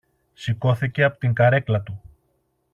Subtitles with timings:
[0.33, 2.01] Σηκώθηκε από την καρέκλα του